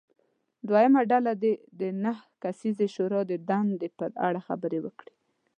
[0.67, 5.13] دویمه ډله دې د نهه کسیزې شورا د دندې په اړه خبرې وکړي.